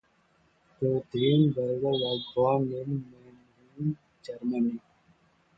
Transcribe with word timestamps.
Rothenberger 0.81 1.79
was 1.91 2.25
born 2.33 2.71
in 2.71 3.05
Mannheim, 3.11 3.97
Germany. 4.23 4.79